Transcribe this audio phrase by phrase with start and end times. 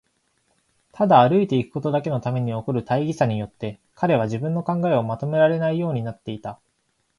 [0.93, 6.59] ただ歩いていくことだけのために起こる大儀さによって、彼は自分の考えをまとめられないようになっていた。